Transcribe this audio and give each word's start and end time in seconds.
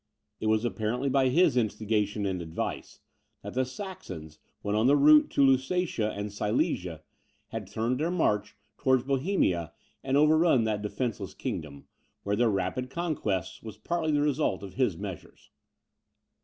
It 0.39 0.47
was 0.47 0.65
apparently 0.65 1.09
by 1.09 1.29
his 1.29 1.55
instigation 1.55 2.25
and 2.25 2.41
advice, 2.41 3.01
that 3.43 3.53
the 3.53 3.63
Saxons, 3.65 4.39
when 4.63 4.73
on 4.75 4.87
the 4.87 4.95
route 4.97 5.29
to 5.29 5.43
Lusatia 5.45 6.09
and 6.13 6.33
Silesia, 6.33 7.03
had 7.49 7.67
turned 7.67 7.99
their 7.99 8.09
march 8.09 8.55
towards 8.79 9.03
Bohemia, 9.03 9.73
and 10.03 10.17
overrun 10.17 10.63
that 10.63 10.81
defenceless 10.81 11.35
kingdom, 11.35 11.85
where 12.23 12.35
their 12.35 12.49
rapid 12.49 12.89
conquests 12.89 13.61
was 13.61 13.77
partly 13.77 14.11
the 14.11 14.21
result 14.23 14.63
of 14.63 14.73
his 14.73 14.97
measures. 14.97 15.51